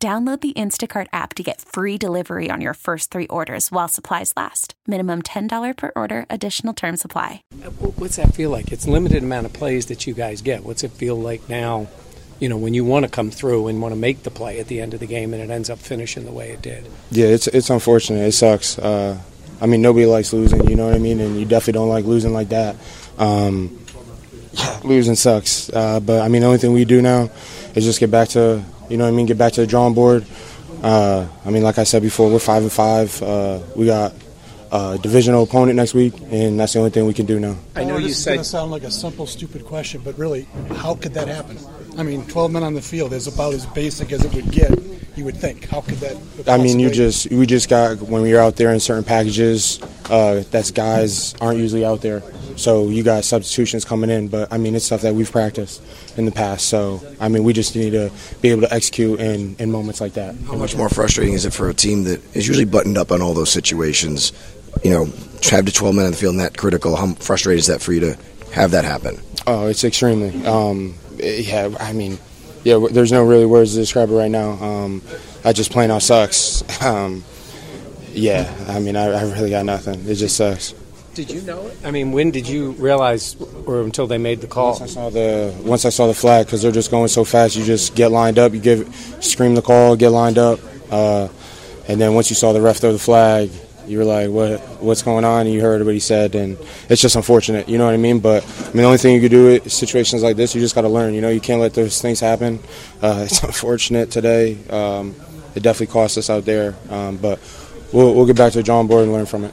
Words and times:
Download 0.00 0.40
the 0.40 0.52
Instacart 0.52 1.08
app 1.12 1.34
to 1.34 1.42
get 1.42 1.60
free 1.60 1.98
delivery 1.98 2.50
on 2.52 2.60
your 2.60 2.74
first 2.74 3.10
three 3.10 3.26
orders 3.26 3.72
while 3.72 3.88
supplies 3.88 4.32
last. 4.36 4.74
Minimum 4.86 5.22
$10 5.22 5.76
per 5.76 5.90
order, 5.96 6.24
additional 6.30 6.72
term 6.72 6.96
supply. 6.96 7.42
What's 7.96 8.14
that 8.14 8.32
feel 8.32 8.50
like? 8.50 8.70
It's 8.70 8.86
limited 8.86 9.24
amount 9.24 9.46
of 9.46 9.52
plays 9.54 9.86
that 9.86 10.06
you 10.06 10.14
guys 10.14 10.40
get. 10.40 10.62
What's 10.62 10.84
it 10.84 10.92
feel 10.92 11.20
like 11.20 11.48
now, 11.48 11.88
you 12.38 12.48
know, 12.48 12.56
when 12.56 12.74
you 12.74 12.84
want 12.84 13.06
to 13.06 13.10
come 13.10 13.32
through 13.32 13.66
and 13.66 13.82
want 13.82 13.92
to 13.92 13.98
make 13.98 14.22
the 14.22 14.30
play 14.30 14.60
at 14.60 14.68
the 14.68 14.80
end 14.80 14.94
of 14.94 15.00
the 15.00 15.06
game 15.08 15.34
and 15.34 15.42
it 15.42 15.50
ends 15.52 15.68
up 15.68 15.80
finishing 15.80 16.24
the 16.24 16.30
way 16.32 16.52
it 16.52 16.62
did? 16.62 16.88
Yeah, 17.10 17.26
it's 17.26 17.48
it's 17.48 17.68
unfortunate. 17.68 18.24
It 18.24 18.32
sucks. 18.32 18.78
Uh, 18.78 19.18
I 19.60 19.66
mean, 19.66 19.82
nobody 19.82 20.06
likes 20.06 20.32
losing, 20.32 20.68
you 20.68 20.76
know 20.76 20.86
what 20.86 20.94
I 20.94 20.98
mean? 20.98 21.18
And 21.18 21.40
you 21.40 21.44
definitely 21.44 21.72
don't 21.72 21.88
like 21.88 22.04
losing 22.04 22.32
like 22.32 22.50
that. 22.50 22.76
Um, 23.18 23.84
losing 24.84 25.14
sucks. 25.14 25.70
Uh, 25.70 26.00
but, 26.00 26.22
I 26.22 26.28
mean, 26.28 26.42
the 26.42 26.46
only 26.46 26.58
thing 26.58 26.72
we 26.72 26.84
do 26.84 27.02
now 27.02 27.30
is 27.74 27.84
just 27.84 28.00
get 28.00 28.10
back 28.10 28.28
to 28.30 28.64
you 28.88 28.96
know 28.96 29.04
what 29.04 29.10
I 29.10 29.12
mean? 29.12 29.26
Get 29.26 29.38
back 29.38 29.52
to 29.54 29.60
the 29.60 29.66
drawing 29.66 29.94
board. 29.94 30.26
Uh, 30.82 31.26
I 31.44 31.50
mean, 31.50 31.62
like 31.62 31.78
I 31.78 31.84
said 31.84 32.02
before, 32.02 32.30
we're 32.30 32.38
five 32.38 32.62
and 32.62 32.72
five. 32.72 33.22
Uh, 33.22 33.60
we 33.76 33.86
got 33.86 34.14
a 34.72 34.98
divisional 35.00 35.42
opponent 35.42 35.76
next 35.76 35.94
week, 35.94 36.14
and 36.30 36.58
that's 36.58 36.72
the 36.72 36.78
only 36.78 36.90
thing 36.90 37.06
we 37.06 37.14
can 37.14 37.26
do 37.26 37.38
now. 37.38 37.56
I 37.74 37.84
know 37.84 37.98
you 37.98 38.08
this 38.08 38.22
said. 38.22 38.38
This 38.38 38.46
is 38.48 38.52
going 38.52 38.68
to 38.68 38.68
sound 38.68 38.70
like 38.70 38.82
a 38.84 38.90
simple, 38.90 39.26
stupid 39.26 39.64
question, 39.64 40.00
but 40.02 40.18
really, 40.18 40.46
how 40.76 40.94
could 40.94 41.14
that 41.14 41.28
happen? 41.28 41.58
I 41.98 42.02
mean, 42.02 42.24
12 42.26 42.52
men 42.52 42.62
on 42.62 42.74
the 42.74 42.82
field 42.82 43.12
is 43.12 43.26
about 43.26 43.54
as 43.54 43.66
basic 43.66 44.12
as 44.12 44.24
it 44.24 44.32
would 44.34 44.50
get. 44.50 44.70
You 45.16 45.24
would 45.24 45.36
think. 45.36 45.68
How 45.68 45.80
could 45.80 45.98
that? 45.98 46.48
I 46.48 46.58
mean, 46.58 46.78
you 46.78 46.90
just 46.90 47.28
we 47.30 47.44
just 47.44 47.68
got 47.68 48.00
when 48.00 48.22
we 48.22 48.32
were 48.32 48.38
out 48.38 48.54
there 48.54 48.72
in 48.72 48.78
certain 48.78 49.02
packages. 49.02 49.80
Uh, 50.08 50.44
that's 50.50 50.70
guys 50.70 51.34
aren't 51.40 51.58
usually 51.58 51.84
out 51.84 52.02
there. 52.02 52.22
So 52.58 52.88
you 52.88 53.02
got 53.02 53.24
substitutions 53.24 53.84
coming 53.84 54.10
in, 54.10 54.28
but 54.28 54.52
I 54.52 54.58
mean 54.58 54.74
it's 54.74 54.84
stuff 54.84 55.02
that 55.02 55.14
we've 55.14 55.30
practiced 55.30 55.82
in 56.16 56.24
the 56.24 56.32
past. 56.32 56.66
So 56.66 57.00
I 57.20 57.28
mean 57.28 57.44
we 57.44 57.52
just 57.52 57.76
need 57.76 57.90
to 57.90 58.10
be 58.42 58.50
able 58.50 58.62
to 58.62 58.74
execute 58.74 59.20
in, 59.20 59.56
in 59.58 59.70
moments 59.70 60.00
like 60.00 60.14
that. 60.14 60.34
How 60.46 60.56
much 60.56 60.76
more 60.76 60.88
frustrating 60.88 61.34
is 61.34 61.44
it 61.44 61.52
for 61.52 61.68
a 61.68 61.74
team 61.74 62.04
that 62.04 62.20
is 62.34 62.46
usually 62.48 62.64
buttoned 62.64 62.98
up 62.98 63.12
on 63.12 63.22
all 63.22 63.32
those 63.32 63.50
situations? 63.50 64.32
You 64.84 64.90
know, 64.90 65.04
have 65.50 65.64
to 65.64 65.72
12 65.72 65.94
men 65.94 66.04
on 66.06 66.10
the 66.10 66.16
field 66.16 66.34
and 66.34 66.40
that 66.40 66.56
critical. 66.56 66.96
How 66.96 67.14
frustrating 67.14 67.58
is 67.58 67.66
that 67.66 67.80
for 67.80 67.92
you 67.92 68.00
to 68.00 68.18
have 68.52 68.72
that 68.72 68.84
happen? 68.84 69.18
Oh, 69.46 69.66
it's 69.66 69.84
extremely. 69.84 70.44
Um, 70.44 70.94
yeah, 71.16 71.74
I 71.80 71.92
mean, 71.92 72.18
yeah, 72.64 72.86
there's 72.90 73.12
no 73.12 73.24
really 73.24 73.46
words 73.46 73.72
to 73.74 73.80
describe 73.80 74.10
it 74.10 74.14
right 74.14 74.30
now. 74.30 74.50
Um, 74.50 75.02
I 75.44 75.52
just 75.52 75.70
plain 75.70 75.90
out 75.90 76.02
sucks. 76.02 76.62
Um, 76.84 77.24
yeah, 78.12 78.52
I 78.68 78.80
mean, 78.80 78.96
I, 78.96 79.06
I 79.06 79.22
really 79.22 79.50
got 79.50 79.64
nothing. 79.64 80.00
It 80.08 80.14
just 80.14 80.36
sucks. 80.36 80.74
Did 81.18 81.32
you 81.32 81.40
know 81.40 81.66
it? 81.66 81.76
I 81.82 81.90
mean, 81.90 82.12
when 82.12 82.30
did 82.30 82.46
you 82.46 82.70
realize, 82.78 83.34
or 83.66 83.80
until 83.80 84.06
they 84.06 84.18
made 84.18 84.40
the 84.40 84.46
call? 84.46 84.78
Once 84.78 84.82
I 84.82 84.86
saw 84.86 85.10
the 85.10 85.52
once 85.64 85.84
I 85.84 85.88
saw 85.88 86.06
the 86.06 86.14
flag, 86.14 86.46
because 86.46 86.62
they're 86.62 86.70
just 86.70 86.92
going 86.92 87.08
so 87.08 87.24
fast. 87.24 87.56
You 87.56 87.64
just 87.64 87.96
get 87.96 88.12
lined 88.12 88.38
up. 88.38 88.54
You 88.54 88.60
give, 88.60 88.94
scream 89.18 89.56
the 89.56 89.60
call, 89.60 89.96
get 89.96 90.10
lined 90.10 90.38
up, 90.38 90.60
uh, 90.92 91.26
and 91.88 92.00
then 92.00 92.14
once 92.14 92.30
you 92.30 92.36
saw 92.36 92.52
the 92.52 92.60
ref 92.60 92.76
throw 92.76 92.92
the 92.92 93.00
flag, 93.00 93.50
you 93.88 93.98
were 93.98 94.04
like, 94.04 94.30
"What? 94.30 94.60
What's 94.80 95.02
going 95.02 95.24
on?" 95.24 95.46
And 95.46 95.52
you 95.52 95.60
heard 95.60 95.84
what 95.84 95.92
he 95.92 95.98
said, 95.98 96.36
and 96.36 96.56
it's 96.88 97.02
just 97.02 97.16
unfortunate. 97.16 97.68
You 97.68 97.78
know 97.78 97.86
what 97.86 97.94
I 97.94 97.96
mean? 97.96 98.20
But 98.20 98.44
I 98.46 98.66
mean, 98.66 98.76
the 98.76 98.84
only 98.84 98.98
thing 98.98 99.16
you 99.16 99.20
could 99.20 99.32
do 99.32 99.48
in 99.48 99.68
situations 99.68 100.22
like 100.22 100.36
this, 100.36 100.54
you 100.54 100.60
just 100.60 100.76
got 100.76 100.82
to 100.82 100.88
learn. 100.88 101.14
You 101.14 101.20
know, 101.20 101.30
you 101.30 101.40
can't 101.40 101.60
let 101.60 101.74
those 101.74 102.00
things 102.00 102.20
happen. 102.20 102.60
Uh, 103.02 103.22
it's 103.26 103.42
unfortunate 103.42 104.12
today. 104.12 104.56
Um, 104.70 105.16
it 105.56 105.64
definitely 105.64 105.92
cost 105.92 106.16
us 106.16 106.30
out 106.30 106.44
there, 106.44 106.76
um, 106.90 107.16
but 107.16 107.40
we'll, 107.92 108.14
we'll 108.14 108.26
get 108.26 108.36
back 108.36 108.52
to 108.52 108.58
the 108.58 108.62
drawing 108.62 108.86
board 108.86 109.02
and 109.02 109.12
learn 109.12 109.26
from 109.26 109.42
it. 109.42 109.52